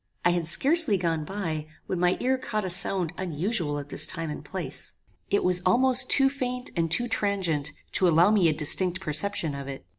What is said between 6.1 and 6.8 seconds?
faint